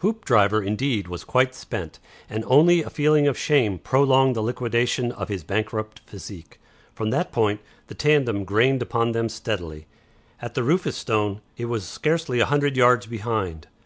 [0.00, 5.30] Hoopdriver, indeed, was quite spent, and only a feeling of shame prolonged the liquidation of
[5.30, 6.60] his bankrupt physique.
[6.94, 9.86] From that point the tandem grained upon them steadily.
[10.42, 13.66] At the Rufus Stone, it was scarcely a hundred yards behind.